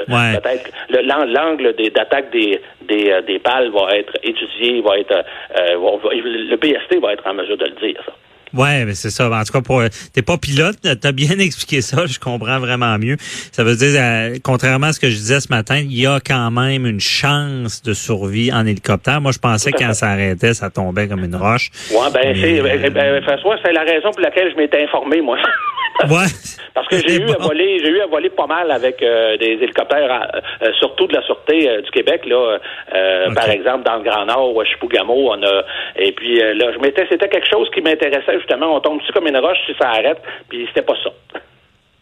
Ouais. 0.08 0.40
Peut-être 0.42 0.64
que 0.64 0.94
le- 0.94 1.02
l'an- 1.02 1.26
l'angle 1.26 1.74
d'attaque 1.94 2.32
des, 2.32 2.62
des, 2.84 3.12
euh, 3.12 3.22
des 3.22 3.40
pales 3.40 3.70
va 3.70 3.96
être 3.98 4.14
étudié, 4.24 4.82
va 4.82 4.98
être 4.98 5.12
euh, 5.60 5.76
le 6.14 6.56
PST 6.56 7.00
va 7.02 7.14
être 7.14 7.26
en 7.28 7.34
mesure 7.34 7.58
de 7.58 7.66
le 7.66 7.72
dire, 7.88 8.02
ça. 8.06 8.14
Ouais, 8.54 8.86
mais 8.86 8.94
c'est 8.94 9.10
ça. 9.10 9.30
En 9.30 9.44
tout 9.44 9.52
cas, 9.52 9.62
pour 9.62 9.82
t'es 10.14 10.22
pas 10.22 10.38
pilote, 10.38 10.78
t'as 10.82 11.12
bien 11.12 11.30
expliqué 11.40 11.82
ça. 11.82 12.06
Je 12.06 12.20
comprends 12.20 12.60
vraiment 12.60 12.98
mieux. 12.98 13.18
Ça 13.52 13.64
veut 13.64 13.76
dire, 13.76 13.94
euh, 13.96 14.38
contrairement 14.44 14.88
à 14.88 14.94
ce 14.94 15.00
que 15.00 15.10
je 15.10 15.16
disais 15.16 15.40
ce 15.40 15.50
matin, 15.50 15.78
il 15.78 16.00
y 16.00 16.06
a 16.06 16.20
quand 16.20 16.52
même 16.52 16.86
une 16.86 17.00
chance 17.00 17.82
de 17.82 17.94
survie 17.94 18.52
en 18.54 18.66
hélicoptère. 18.66 19.22
Moi, 19.22 19.32
je 19.32 19.40
pensais 19.40 19.72
que 19.72 19.80
quand 19.80 19.94
ça 19.94 20.10
arrêtait, 20.10 20.54
ça 20.54 20.70
tombait 20.70 21.08
comme 21.08 21.24
une 21.24 21.36
roche. 21.36 21.72
Ouais, 21.92 22.12
ben, 22.14 22.22
Mais, 22.24 22.36
c'est, 22.36 22.60
euh, 22.60 22.90
ben, 22.90 22.94
ben, 22.94 23.24
François, 23.24 23.58
c'est 23.64 23.74
la 23.74 23.84
raison 23.84 24.12
pour 24.12 24.22
laquelle 24.22 24.52
je 24.52 24.58
m'étais 24.58 24.84
informé, 24.84 25.22
moi. 25.22 25.38
Ouais. 26.10 26.26
Parce 26.74 26.88
que 26.88 26.98
j'ai 26.98 27.18
eu 27.18 27.26
Bon. 27.26 27.34
à 27.34 27.38
voler, 27.38 27.80
j'ai 27.84 27.90
eu 27.92 28.02
à 28.02 28.08
voler 28.08 28.30
pas 28.32 28.48
mal 28.48 28.72
avec 28.72 29.02
euh, 29.04 29.38
des 29.38 29.60
hélicoptères, 29.62 30.28
euh, 30.64 30.72
surtout 30.80 31.06
de 31.08 31.14
la 31.14 31.22
sûreté 31.22 31.70
euh, 31.70 31.82
du 31.82 31.92
Québec, 31.92 32.22
là. 32.26 32.58
euh. 32.96 33.34
Par 33.34 33.50
exemple, 33.50 33.84
dans 33.86 33.98
le 33.98 34.04
Grand 34.04 34.26
Nord, 34.26 34.56
ou 34.56 34.62
à 34.62 34.66
Chipougamau, 34.66 35.30
on 35.32 35.44
a. 35.44 35.64
Et 35.96 36.12
puis 36.14 36.42
euh, 36.42 36.56
là, 36.56 36.72
je 36.74 36.80
m'étais, 36.80 37.06
c'était 37.10 37.30
quelque 37.30 37.48
chose 37.50 37.70
qui 37.74 37.82
m'intéressait 37.82 38.38
justement. 38.40 38.76
On 38.76 38.80
tombe 38.82 39.00
dessus 39.00 39.14
comme 39.14 39.28
une 39.28 39.38
roche 39.38 39.58
si 39.68 39.74
ça 39.80 39.90
arrête, 39.90 40.18
puis 40.50 40.66
c'était 40.70 40.82
pas 40.86 40.96
ça. 41.04 41.12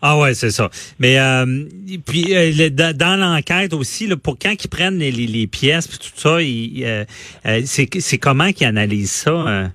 Ah 0.03 0.17
ouais, 0.17 0.33
c'est 0.33 0.49
ça. 0.49 0.67
Mais 0.97 1.19
euh, 1.19 1.45
puis 2.07 2.33
euh, 2.35 2.49
le- 2.57 2.93
dans, 2.93 3.19
l'enquête 3.19 3.73
aussi, 3.73 4.07
là, 4.07 4.15
pour 4.15 4.35
quand 4.41 4.53
ils 4.63 4.67
prennent 4.69 4.97
les, 4.97 5.11
les, 5.11 5.27
les 5.27 5.45
pièces 5.47 5.87
puis 5.87 5.99
tout 5.99 6.17
ça, 6.17 6.37
euh, 6.37 7.03
euh, 7.45 7.61
c'est 7.65 7.87
c'est 7.99 8.17
comment 8.17 8.51
qu'ils 8.51 8.65
analysent 8.67 9.11
ça? 9.11 9.69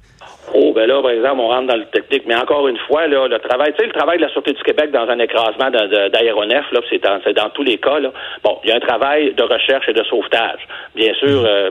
Ben 0.77 0.87
là, 0.87 1.01
par 1.01 1.11
exemple, 1.11 1.41
on 1.41 1.49
rentre 1.49 1.69
dans 1.69 1.77
le 1.77 1.87
technique. 1.87 2.25
Mais 2.27 2.37
encore 2.37 2.69
une 2.69 2.77
fois, 2.87 3.07
là, 3.07 3.27
le 3.29 3.39
travail, 3.39 3.73
tu 3.73 3.79
sais, 3.79 3.87
le 3.87 3.95
travail 3.95 4.19
de 4.19 4.25
la 4.25 4.29
Sûreté 4.29 4.53
du 4.53 4.63
Québec 4.63 4.91
dans 4.91 5.09
un 5.09 5.19
écrasement 5.19 5.71
d'aéronef, 5.71 6.71
là, 6.71 6.81
c'est 6.91 7.03
dans, 7.03 7.51
tous 7.55 7.63
les 7.63 7.79
cas, 7.79 7.99
là. 7.99 8.13
Bon, 8.45 8.59
il 8.63 8.69
y 8.69 8.73
a 8.73 8.77
un 8.77 8.81
travail 8.81 9.33
de 9.33 9.43
recherche 9.43 9.89
et 9.89 9.95
de 9.95 10.05
sauvetage. 10.05 10.61
Bien 10.95 11.15
sûr, 11.15 11.45
euh, 11.47 11.71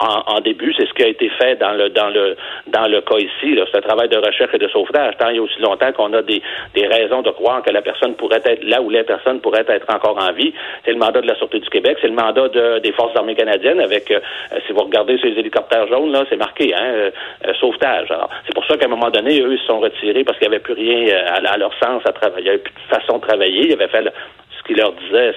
en, 0.00 0.40
début, 0.40 0.72
c'est 0.72 0.88
ce 0.88 0.94
qui 0.94 1.02
a 1.02 1.08
été 1.08 1.28
fait 1.28 1.56
dans 1.56 1.72
le 1.72 1.90
dans 1.90 2.08
le 2.08 2.36
dans 2.68 2.86
le 2.88 3.02
cas 3.02 3.18
ici. 3.18 3.58
C'est 3.70 3.76
un 3.76 3.82
travail 3.82 4.08
de 4.08 4.16
recherche 4.16 4.54
et 4.54 4.58
de 4.58 4.68
sauvetage. 4.68 5.18
Tant 5.18 5.28
il 5.28 5.36
y 5.36 5.38
a 5.38 5.42
aussi 5.42 5.60
longtemps 5.60 5.92
qu'on 5.92 6.12
a 6.14 6.22
des, 6.22 6.40
des 6.74 6.86
raisons 6.86 7.20
de 7.20 7.30
croire 7.30 7.62
que 7.62 7.70
la 7.70 7.82
personne 7.82 8.14
pourrait 8.14 8.40
être 8.44 8.64
là 8.64 8.80
où 8.80 8.88
les 8.88 9.02
personnes 9.02 9.40
pourraient 9.40 9.66
être 9.68 9.86
encore 9.94 10.16
en 10.18 10.32
vie. 10.32 10.54
C'est 10.86 10.92
le 10.92 10.98
mandat 10.98 11.20
de 11.20 11.26
la 11.26 11.36
Sûreté 11.36 11.60
du 11.60 11.68
Québec, 11.68 11.98
c'est 12.00 12.08
le 12.08 12.14
mandat 12.14 12.48
de, 12.48 12.78
des 12.78 12.92
Forces 12.92 13.14
armées 13.16 13.34
canadiennes 13.34 13.80
avec, 13.80 14.10
euh, 14.10 14.20
si 14.66 14.72
vous 14.72 14.80
regardez 14.80 15.18
ces 15.18 15.28
hélicoptères 15.28 15.86
jaunes, 15.88 16.12
là, 16.12 16.24
c'est 16.30 16.36
marqué, 16.36 16.74
hein, 16.74 17.10
euh, 17.46 17.54
sauvetage. 17.60 18.10
Alors, 18.10 18.29
c'est 18.46 18.54
pour 18.54 18.64
ça 18.66 18.76
qu'à 18.76 18.86
un 18.86 18.88
moment 18.88 19.10
donné, 19.10 19.40
eux, 19.40 19.52
ils 19.52 19.58
se 19.58 19.66
sont 19.66 19.80
retirés 19.80 20.24
parce 20.24 20.38
qu'il 20.38 20.48
n'y 20.48 20.54
avait 20.54 20.62
plus 20.62 20.74
rien 20.74 21.14
à, 21.26 21.56
leur 21.56 21.72
sens 21.82 22.02
à 22.06 22.12
travailler. 22.12 22.50
Il 22.50 22.54
n'y 22.54 22.58
plus 22.58 22.72
de 22.72 22.94
façon 22.94 23.18
de 23.18 23.22
travailler. 23.22 23.66
Ils 23.66 23.72
avaient 23.72 23.88
fait 23.88 24.12
ce 24.58 24.62
qui 24.64 24.74
leur 24.74 24.92
disait, 24.92 25.34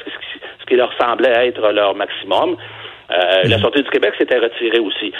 ce 0.59 0.65
qui 0.65 0.75
leur 0.75 0.91
semblait 0.99 1.47
être 1.47 1.71
leur 1.71 1.95
maximum. 1.95 2.57
Euh, 3.11 3.43
la 3.45 3.57
Sûreté 3.57 3.81
du 3.81 3.89
Québec 3.89 4.13
s'était 4.17 4.37
retirée 4.37 4.79
aussi. 4.79 5.11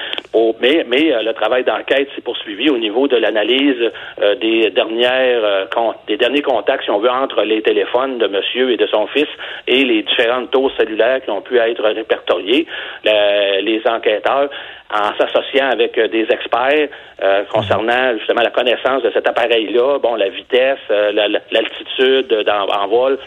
mais 0.61 0.85
mais 0.87 1.13
euh, 1.13 1.21
le 1.21 1.33
travail 1.33 1.63
d'enquête 1.63 2.07
s'est 2.15 2.21
poursuivi 2.21 2.69
au 2.69 2.77
niveau 2.77 3.07
de 3.07 3.17
l'analyse 3.17 3.91
euh, 4.21 4.35
des 4.35 4.69
dernières 4.71 5.67
des 6.07 6.17
derniers 6.17 6.41
contacts, 6.41 6.85
si 6.85 6.91
on 6.91 6.99
veut, 6.99 7.09
entre 7.09 7.41
les 7.43 7.61
téléphones 7.61 8.17
de 8.17 8.27
monsieur 8.27 8.71
et 8.71 8.77
de 8.77 8.87
son 8.87 9.07
fils 9.07 9.27
et 9.67 9.83
les 9.83 10.03
différentes 10.03 10.51
tours 10.51 10.71
cellulaires 10.77 11.21
qui 11.21 11.29
ont 11.29 11.41
pu 11.41 11.57
être 11.57 11.83
répertoriées. 11.83 12.65
les 13.03 13.81
enquêteurs 13.85 14.49
en 14.93 15.17
s'associant 15.17 15.69
avec 15.71 15.99
des 15.99 16.27
experts 16.29 16.89
concernant 17.51 18.13
justement 18.17 18.41
la 18.41 18.51
connaissance 18.51 19.01
de 19.01 19.11
cet 19.11 19.27
appareil-là, 19.27 19.97
bon, 19.99 20.15
la 20.15 20.29
vitesse, 20.29 20.79
l'altitude 21.51 22.45
en 22.47 22.87
vol, 22.87 23.17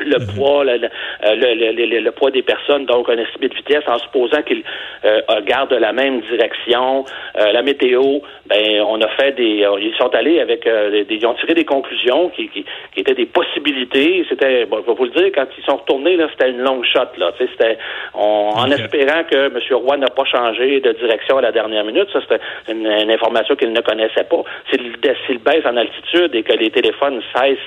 le 0.00 0.18
mhm. 0.18 0.34
poids, 0.34 0.64
le, 0.64 0.78
le, 0.78 2.00
le, 2.00 2.10
poids 2.12 2.30
des 2.30 2.42
personnes, 2.42 2.86
donc 2.86 3.08
un 3.08 3.18
estimé 3.18 3.48
de 3.48 3.54
vitesse, 3.54 3.84
en 3.86 3.98
supposant 3.98 4.42
qu'ils 4.42 4.62
euh, 5.04 5.20
gardent 5.46 5.72
la 5.72 5.92
même 5.92 6.20
direction. 6.22 7.04
Euh, 7.38 7.52
la 7.52 7.62
météo, 7.62 8.20
ben 8.46 8.82
on 8.86 9.00
a 9.00 9.08
fait 9.08 9.32
des, 9.32 9.64
euh, 9.64 9.78
ils 9.80 9.94
sont 9.96 10.14
allés 10.14 10.40
avec, 10.40 10.64
des, 10.64 11.06
ils 11.10 11.26
ont 11.26 11.34
tiré 11.34 11.54
des 11.54 11.64
conclusions 11.64 12.30
qui, 12.30 12.48
qui, 12.48 12.64
qui 12.94 13.00
étaient 13.00 13.14
des 13.14 13.26
possibilités. 13.26 14.24
C'était, 14.28 14.66
bon, 14.66 14.78
je 14.82 14.90
vais 14.90 14.96
vous 14.96 15.04
le 15.04 15.10
dire, 15.10 15.30
quand 15.34 15.46
ils 15.56 15.64
sont 15.64 15.76
retournés 15.76 16.16
là, 16.16 16.28
c'était 16.32 16.50
une 16.50 16.60
longue 16.60 16.84
shot 16.84 17.18
là. 17.18 17.32
C'était, 17.38 17.78
en 18.14 18.70
espérant 18.70 19.24
que 19.24 19.46
M. 19.46 19.58
Roy 19.72 19.96
n'a 19.96 20.08
pas 20.08 20.24
changé 20.24 20.80
de 20.80 20.92
direction 20.92 21.38
à 21.38 21.42
la 21.42 21.52
dernière 21.52 21.84
minute. 21.84 22.08
Ça 22.12 22.20
c'était 22.20 22.42
une, 22.70 22.86
information 23.10 23.56
qu'il 23.56 23.72
ne 23.72 23.80
connaissait 23.80 24.24
pas. 24.24 24.42
S'il 24.70 25.38
baisse 25.38 25.64
en 25.64 25.76
altitude 25.76 26.34
et 26.34 26.42
que 26.42 26.52
les 26.52 26.70
téléphones 26.70 27.20
cessent 27.34 27.58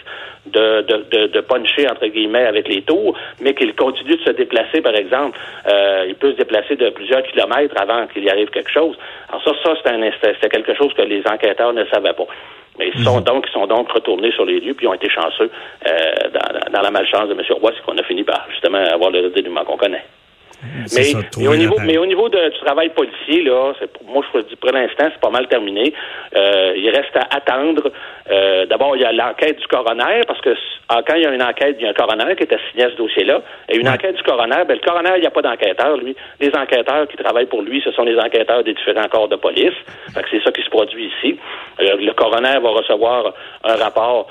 de, 0.46 0.82
de, 0.82 1.28
de, 1.28 1.42
puncher, 1.42 1.88
entre 1.90 2.06
guillemets, 2.08 2.23
avec 2.34 2.68
les 2.68 2.82
tours, 2.82 3.16
mais 3.42 3.54
qu'il 3.54 3.74
continue 3.76 4.16
de 4.16 4.24
se 4.24 4.32
déplacer, 4.32 4.82
par 4.82 4.96
exemple. 4.96 5.38
Euh, 5.68 6.06
il 6.08 6.16
peut 6.16 6.32
se 6.32 6.38
déplacer 6.38 6.76
de 6.76 6.90
plusieurs 6.90 7.24
kilomètres 7.24 7.76
avant 7.80 8.08
qu'il 8.08 8.24
y 8.24 8.30
arrive 8.30 8.50
quelque 8.50 8.72
chose. 8.72 8.98
Alors 9.30 9.44
ça, 9.44 9.52
ça 9.64 9.92
c'est 10.42 10.50
quelque 10.50 10.74
chose 10.76 10.94
que 10.94 11.02
les 11.02 11.24
enquêteurs 11.28 11.74
ne 11.74 11.86
savaient 11.86 12.14
pas. 12.14 12.28
Mais 12.80 12.90
ils 12.94 13.04
sont 13.04 13.18
mhm. 13.18 13.24
donc, 13.24 13.46
ils 13.48 13.54
sont 13.54 13.68
donc 13.68 13.92
retournés 13.92 14.32
sur 14.32 14.46
les 14.46 14.60
lieux 14.60 14.74
puis 14.74 14.88
ont 14.88 14.94
été 14.94 15.10
chanceux 15.10 15.52
euh, 15.88 16.12
dans, 16.34 16.72
dans, 16.72 16.82
la 16.82 16.92
malchance 16.92 17.30
de 17.30 17.34
M. 17.34 17.42
Roy, 17.62 17.72
c'est 17.76 17.84
qu'on 17.84 17.98
a 17.98 18.04
fini 18.04 18.24
par 18.24 18.48
justement 18.50 18.80
avoir 18.80 19.12
le 19.12 19.30
dénouement 19.30 19.64
qu'on 19.64 19.78
connaît. 19.78 20.04
Mais, 20.96 21.48
au 21.48 21.56
niveau, 21.56 21.76
mais 21.84 21.98
au 21.98 22.06
niveau 22.06 22.30
de, 22.30 22.50
du 22.50 22.60
travail 22.60 22.90
policier, 22.90 23.44
là, 23.44 23.74
pour, 23.94 24.08
moi, 24.08 24.24
je 24.34 24.40
dis 24.42 24.56
pour 24.56 24.72
l'instant, 24.72 25.10
c'est 25.12 25.20
pas 25.20 25.30
mal 25.30 25.48
terminé. 25.48 25.94
Euh, 26.36 26.74
il 26.78 26.90
reste 26.90 27.16
à 27.16 27.36
attendre. 27.36 27.92
Euh, 28.32 28.66
D'abord, 28.66 28.96
il 28.96 29.02
y 29.02 29.06
a 29.06 29.12
l'enquête 29.12 29.60
du 29.60 29.68
coroner, 29.68 30.22
parce 30.28 30.40
que 30.42 30.56
ah, 30.90 31.02
quand 31.06 31.16
il 31.16 31.24
y 31.24 31.26
a 31.26 31.34
une 31.34 31.44
enquête, 31.44 31.76
il 31.80 31.84
y 31.84 31.88
a 31.88 31.90
un 31.90 31.94
coroner 31.94 32.36
qui 32.36 32.44
est 32.44 32.54
assigné 32.54 32.86
à 32.86 32.92
ce 32.92 32.96
dossier-là. 32.96 33.42
Et 33.70 33.78
une 33.78 33.90
enquête 33.90 34.16
du 34.16 34.24
coroner, 34.24 34.64
ben, 34.68 34.78
le 34.82 34.86
coroner, 34.86 35.12
il 35.18 35.22
n'y 35.22 35.28
a 35.28 35.32
pas 35.32 35.42
d'enquêteur, 35.42 35.98
lui. 35.98 36.16
Les 36.40 36.52
enquêteurs 36.56 37.08
qui 37.08 37.18
travaillent 37.18 37.48
pour 37.48 37.62
lui, 37.62 37.82
ce 37.84 37.92
sont 37.92 38.04
les 38.04 38.18
enquêteurs 38.18 38.64
des 38.64 38.74
différents 38.74 39.08
corps 39.10 39.28
de 39.28 39.36
police. 39.36 39.76
c'est 40.14 40.44
ça 40.44 40.52
qui 40.52 40.64
se 40.64 40.70
produit 40.70 41.12
ici. 41.18 41.38
Euh, 41.82 41.98
le 41.98 42.14
coroner 42.14 42.60
va 42.62 42.70
recevoir 42.70 43.34
un 43.64 43.76
rapport 43.76 44.28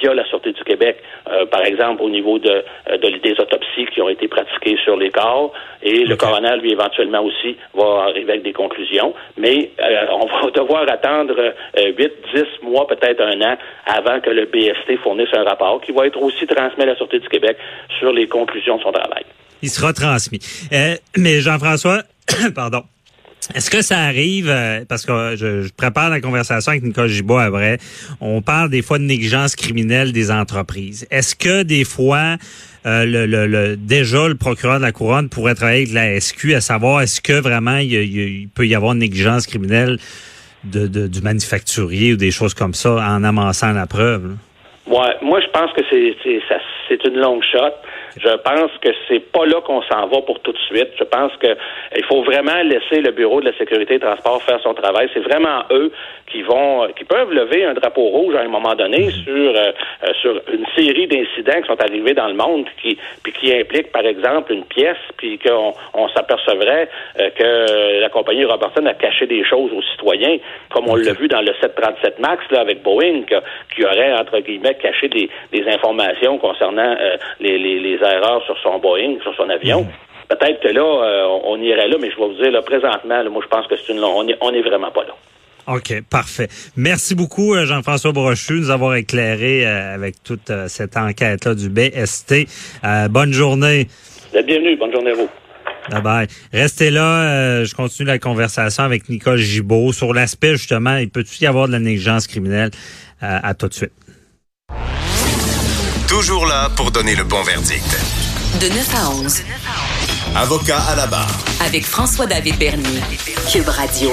via 0.00 0.14
la 0.14 0.24
Sûreté 0.26 0.52
du 0.52 0.62
Québec, 0.64 1.02
euh, 1.28 1.46
par 1.46 1.64
exemple 1.64 2.02
au 2.02 2.10
niveau 2.10 2.38
de, 2.38 2.50
euh, 2.50 2.98
de, 2.98 3.18
des 3.18 3.32
autopsies 3.40 3.86
qui 3.92 4.00
ont 4.00 4.08
été 4.08 4.28
pratiquées 4.28 4.76
sur 4.84 4.96
les 4.96 5.10
corps. 5.10 5.52
Et 5.82 6.04
le 6.04 6.16
coroner, 6.16 6.56
lui, 6.56 6.72
éventuellement 6.72 7.20
aussi, 7.20 7.56
va 7.74 8.04
arriver 8.08 8.32
avec 8.32 8.42
des 8.42 8.52
conclusions. 8.52 9.14
Mais 9.36 9.70
on 10.10 10.26
va 10.26 10.50
devoir 10.50 10.82
attendre 10.90 11.54
8, 11.76 11.96
10 12.34 12.44
mois, 12.62 12.86
peut-être 12.86 13.20
un 13.20 13.40
an, 13.42 13.56
avant 13.86 14.20
que 14.20 14.30
le 14.30 14.46
BST 14.46 14.98
fournisse 15.02 15.28
un 15.32 15.44
rapport 15.44 15.80
qui 15.80 15.92
va 15.92 16.06
être 16.06 16.20
aussi 16.20 16.46
transmis 16.46 16.82
à 16.82 16.86
la 16.86 16.96
Sûreté 16.96 17.18
du 17.18 17.28
Québec 17.28 17.56
sur 17.98 18.12
les 18.12 18.26
conclusions 18.26 18.78
de 18.78 18.82
son 18.82 18.92
travail. 18.92 19.24
Il 19.62 19.68
sera 19.68 19.92
transmis. 19.92 20.40
mais 21.16 21.40
Jean-François, 21.40 22.02
pardon. 22.54 22.82
Est-ce 23.54 23.70
que 23.70 23.82
ça 23.82 23.98
arrive, 24.00 24.48
euh, 24.48 24.84
parce 24.88 25.06
que 25.06 25.36
je, 25.36 25.72
prépare 25.76 26.10
la 26.10 26.20
conversation 26.20 26.70
avec 26.72 26.82
Nicole 26.82 27.08
Gibault 27.08 27.38
après, 27.38 27.78
on 28.20 28.42
parle 28.42 28.70
des 28.70 28.82
fois 28.82 28.98
de 28.98 29.04
négligence 29.04 29.54
criminelle 29.54 30.12
des 30.12 30.30
entreprises. 30.30 31.06
Est-ce 31.10 31.36
que 31.36 31.62
des 31.62 31.84
fois, 31.84 32.36
euh, 32.86 33.04
le, 33.06 33.76
déjà 33.76 34.28
le 34.28 34.34
procureur 34.34 34.78
de 34.78 34.82
la 34.82 34.92
couronne 34.92 35.28
pourrait 35.28 35.54
travailler 35.54 35.82
avec 35.82 35.92
la 35.92 36.20
SQ 36.20 36.54
à 36.54 36.60
savoir 36.60 37.02
est-ce 37.02 37.20
que 37.20 37.40
vraiment 37.40 37.78
il, 37.78 38.48
peut 38.54 38.66
y 38.66 38.74
avoir 38.74 38.92
une 38.92 39.00
négligence 39.00 39.46
criminelle 39.46 39.98
de, 40.64 40.86
du 40.86 41.20
manufacturier 41.20 42.14
ou 42.14 42.16
des 42.16 42.32
choses 42.32 42.54
comme 42.54 42.74
ça 42.74 42.94
en 42.94 43.22
amassant 43.22 43.72
la 43.72 43.86
preuve? 43.86 44.36
Ouais, 44.86 45.16
moi 45.22 45.40
je 45.40 45.50
pense 45.50 45.72
que 45.72 45.82
c'est 45.90 47.04
une 47.04 47.20
longue 47.20 47.42
shot. 47.42 47.74
Je 48.18 48.34
pense 48.36 48.70
que 48.80 48.88
c'est 49.08 49.20
pas 49.20 49.44
là 49.44 49.60
qu'on 49.60 49.82
s'en 49.82 50.06
va 50.06 50.22
pour 50.22 50.40
tout 50.40 50.52
de 50.52 50.58
suite. 50.58 50.88
Je 50.98 51.04
pense 51.04 51.32
que 51.36 51.56
il 51.96 52.04
faut 52.04 52.22
vraiment 52.22 52.62
laisser 52.62 53.00
le 53.00 53.10
bureau 53.10 53.40
de 53.40 53.46
la 53.46 53.56
sécurité 53.58 53.94
et 53.94 53.98
transport 53.98 54.42
faire 54.42 54.60
son 54.62 54.74
travail. 54.74 55.08
C'est 55.12 55.20
vraiment 55.20 55.64
eux 55.70 55.92
qui 56.26 56.42
vont, 56.42 56.88
qui 56.96 57.04
peuvent 57.04 57.32
lever 57.32 57.64
un 57.64 57.74
drapeau 57.74 58.08
rouge 58.08 58.34
à 58.34 58.40
un 58.40 58.48
moment 58.48 58.74
donné 58.74 59.06
mhm. 59.06 59.10
sur 59.10 59.54
euh, 59.54 59.72
sur 60.20 60.40
une 60.52 60.66
série 60.76 61.06
d'incidents 61.06 61.60
qui 61.60 61.66
sont 61.66 61.80
arrivés 61.80 62.14
dans 62.14 62.28
le 62.28 62.34
monde, 62.34 62.66
qui 62.82 62.98
puis 63.22 63.32
qui 63.32 63.52
impliquent 63.54 63.92
par 63.92 64.04
exemple 64.06 64.52
une 64.52 64.64
pièce, 64.64 64.96
puis 65.18 65.38
qu'on 65.38 65.74
on, 65.94 66.08
s'apercevrait 66.08 66.88
euh, 67.20 67.30
que 67.30 68.00
la 68.00 68.08
compagnie 68.08 68.44
Robertson 68.44 68.86
a 68.86 68.94
caché 68.94 69.26
des 69.26 69.44
choses 69.44 69.70
aux 69.72 69.82
citoyens, 69.82 70.38
comme 70.70 70.88
on 70.88 70.96
l'a 70.96 71.12
vu 71.12 71.28
dans 71.28 71.42
le 71.42 71.52
737 71.60 72.18
Max 72.18 72.42
là 72.50 72.60
avec 72.60 72.82
Boeing, 72.82 73.22
qui, 73.74 73.84
aurait 73.84 74.12
entre 74.14 74.40
guillemets 74.40 74.74
caché 74.74 75.08
des, 75.08 75.28
des 75.52 75.68
informations 75.68 76.38
concernant 76.38 76.96
euh, 76.98 77.16
les, 77.40 77.58
les, 77.58 77.78
les 77.78 78.02
erreurs 78.06 78.42
sur 78.44 78.56
son 78.62 78.78
Boeing, 78.78 79.18
sur 79.22 79.34
son 79.34 79.48
avion. 79.50 79.82
Mhm. 79.82 79.88
Peut-être 80.28 80.60
que 80.60 80.68
là, 80.68 80.82
euh, 80.82 81.38
on 81.44 81.60
irait 81.60 81.88
là, 81.88 81.96
mais 82.00 82.10
je 82.10 82.16
vais 82.16 82.26
vous 82.26 82.34
dire, 82.34 82.50
là, 82.50 82.62
présentement, 82.62 83.30
moi, 83.30 83.42
je 83.44 83.48
pense 83.48 83.66
que 83.68 83.76
c'est 83.76 83.92
une 83.92 84.02
on 84.02 84.24
n'est 84.24 84.36
on 84.40 84.52
est 84.52 84.62
vraiment 84.62 84.90
pas 84.90 85.04
là. 85.04 85.14
OK, 85.68 86.02
parfait. 86.10 86.48
Merci 86.76 87.14
beaucoup, 87.14 87.54
euh, 87.54 87.64
Jean-François 87.64 88.12
Brochu, 88.12 88.54
de 88.54 88.58
nous 88.60 88.70
avoir 88.70 88.94
éclairé 88.94 89.66
euh, 89.66 89.94
avec 89.94 90.22
toute 90.22 90.52
cette 90.68 90.96
enquête-là 90.96 91.54
du 91.54 91.68
BST. 91.68 92.46
bonne 93.10 93.32
journée. 93.32 93.88
Bienvenue, 94.32 94.76
bonne 94.76 94.92
journée 94.92 95.12
à 95.12 95.14
vous. 95.14 95.28
Bye 95.90 96.02
bye. 96.02 96.26
Restez 96.52 96.90
là, 96.90 97.64
je 97.64 97.74
continue 97.74 98.08
la 98.08 98.18
conversation 98.18 98.82
avec 98.82 99.08
Nicole 99.08 99.38
Gibault 99.38 99.92
sur 99.92 100.12
l'aspect 100.12 100.52
justement, 100.52 100.96
il 100.96 101.10
peut-il 101.10 101.44
y 101.44 101.46
avoir 101.46 101.68
de 101.68 101.72
la 101.72 101.78
négligence 101.78 102.26
criminelle 102.26 102.70
à 103.20 103.54
tout 103.54 103.68
de 103.68 103.74
suite? 103.74 103.92
Toujours 106.08 106.46
là 106.46 106.70
pour 106.76 106.92
donner 106.92 107.16
le 107.16 107.24
bon 107.24 107.42
verdict. 107.42 107.98
De 108.60 108.68
9 108.68 108.94
à 108.94 109.10
11. 109.10 109.42
Avocat 110.36 110.78
à 110.78 110.94
la 110.94 111.06
barre. 111.06 111.26
Avec 111.60 111.84
François-David 111.84 112.58
Bernier. 112.58 113.02
Cube 113.50 113.68
Radio. 113.68 114.10